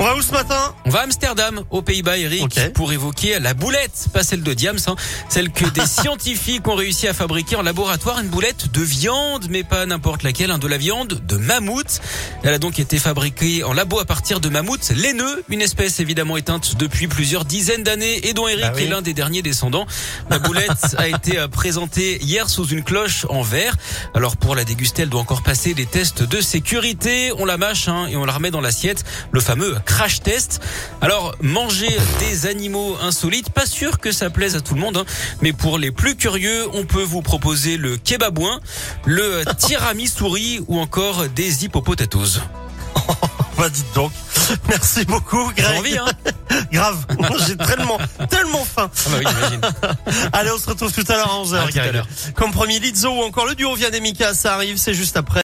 On 0.00 0.04
va 0.04 0.14
où 0.14 0.22
ce 0.22 0.30
matin? 0.30 0.76
On 0.84 0.90
va 0.90 1.00
à 1.00 1.02
Amsterdam, 1.02 1.64
aux 1.70 1.82
Pays-Bas, 1.82 2.18
Eric, 2.18 2.72
pour 2.72 2.92
évoquer 2.92 3.40
la 3.40 3.52
boulette, 3.52 4.06
pas 4.12 4.22
celle 4.22 4.44
de 4.44 4.54
Diams, 4.54 4.78
hein, 4.86 4.94
celle 5.28 5.50
que 5.50 5.64
des 5.64 5.86
scientifiques 5.86 6.68
ont 6.68 6.76
réussi 6.76 7.08
à 7.08 7.12
fabriquer 7.12 7.56
en 7.56 7.62
laboratoire, 7.62 8.20
une 8.20 8.28
boulette 8.28 8.70
de 8.70 8.80
viande, 8.80 9.46
mais 9.50 9.64
pas 9.64 9.86
n'importe 9.86 10.22
laquelle, 10.22 10.52
hein, 10.52 10.58
de 10.58 10.68
la 10.68 10.78
viande 10.78 11.20
de 11.26 11.36
mammouth. 11.36 12.00
Elle 12.44 12.54
a 12.54 12.60
donc 12.60 12.78
été 12.78 13.00
fabriquée 13.00 13.64
en 13.64 13.72
labo 13.72 13.98
à 13.98 14.04
partir 14.04 14.38
de 14.38 14.48
mammouth 14.48 14.88
laineux, 14.90 15.42
une 15.48 15.62
espèce 15.62 15.98
évidemment 15.98 16.36
éteinte 16.36 16.76
depuis 16.76 17.08
plusieurs 17.08 17.44
dizaines 17.44 17.82
d'années 17.82 18.28
et 18.28 18.34
dont 18.34 18.46
Eric 18.46 18.66
Bah 18.66 18.72
oui. 18.76 18.84
est 18.84 18.88
l'un 18.88 19.02
des 19.02 19.14
derniers 19.14 19.42
descendants. 19.42 19.86
La 20.30 20.38
boulette 20.38 20.70
a 20.96 21.08
été 21.08 21.38
euh, 21.40 21.48
présentée 21.48 22.22
hier 22.22 22.48
sous 22.48 22.68
une 22.68 22.84
cloche 22.84 23.26
en 23.30 23.42
verre. 23.42 23.74
Alors 24.14 24.36
pour 24.36 24.54
la 24.54 24.62
déguster, 24.62 25.02
elle 25.02 25.08
doit 25.08 25.20
encore 25.20 25.42
passer 25.42 25.74
des 25.74 25.86
tests 25.86 26.22
de 26.22 26.40
sécurité. 26.40 27.32
On 27.36 27.44
la 27.44 27.56
mâche 27.56 27.88
hein, 27.88 28.06
et 28.06 28.16
on 28.16 28.24
la 28.24 28.32
remet 28.32 28.52
dans 28.52 28.60
l'assiette, 28.60 29.04
le 29.32 29.40
fameux 29.40 29.76
crash 29.88 30.20
test. 30.20 30.60
Alors 31.00 31.34
manger 31.40 31.88
des 32.20 32.46
animaux 32.46 32.96
insolites, 33.02 33.50
pas 33.50 33.66
sûr 33.66 33.98
que 33.98 34.12
ça 34.12 34.28
plaise 34.30 34.54
à 34.54 34.60
tout 34.60 34.74
le 34.74 34.80
monde, 34.80 34.98
hein, 34.98 35.04
mais 35.40 35.52
pour 35.52 35.78
les 35.78 35.90
plus 35.90 36.14
curieux, 36.14 36.66
on 36.74 36.84
peut 36.84 37.02
vous 37.02 37.22
proposer 37.22 37.76
le 37.78 37.96
kebabouin, 37.96 38.60
le 39.06 39.42
tiramisouri 39.58 40.60
ou 40.68 40.78
encore 40.78 41.28
des 41.28 41.64
hippopotatoes. 41.64 42.40
Bah 43.58 43.68
dites 43.68 43.92
donc. 43.92 44.12
Merci 44.68 45.04
beaucoup 45.04 45.50
J'ai 45.56 45.62
Greg. 45.64 45.78
envie, 45.78 45.98
hein 45.98 46.06
Grave. 46.72 47.04
J'ai 47.44 47.56
tellement, 47.56 47.98
tellement 48.30 48.64
faim. 48.64 48.88
Ah 48.94 49.08
bah 49.10 49.16
oui, 49.18 49.24
j'imagine. 49.28 49.60
Allez, 50.32 50.50
on 50.52 50.58
se 50.58 50.68
retrouve 50.68 50.92
tout 50.92 51.04
à 51.08 51.16
l'heure 51.16 51.28
à 51.28 51.42
11h. 51.42 51.56
À 51.56 51.72
tout 51.72 51.78
à 51.80 51.90
l'heure. 51.90 52.06
Comme 52.36 52.52
premier 52.52 52.78
Lizzo 52.78 53.08
ou 53.10 53.22
encore 53.24 53.46
le 53.46 53.56
duo 53.56 53.74
Vianney 53.74 54.00
Mika, 54.00 54.32
ça 54.32 54.54
arrive, 54.54 54.76
c'est 54.76 54.94
juste 54.94 55.16
après. 55.16 55.36